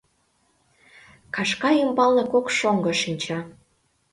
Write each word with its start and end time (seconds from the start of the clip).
Кашка 1.35 1.69
ӱмбалне 1.83 2.23
кок 2.33 2.45
шоҥго 2.57 2.91
шинча. 3.01 3.39